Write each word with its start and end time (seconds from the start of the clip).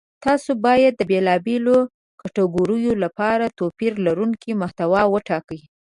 تاسو 0.25 0.51
باید 0.65 0.93
د 0.97 1.01
بېلابېلو 1.11 1.77
کتګوریو 2.21 2.93
لپاره 3.03 3.53
توپیر 3.57 3.93
لرونکې 4.05 4.51
محتوا 4.61 5.01
وټاکئ. 5.13 5.61